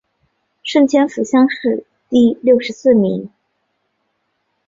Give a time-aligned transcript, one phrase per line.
[0.63, 3.29] 顺天府乡试第六十四名。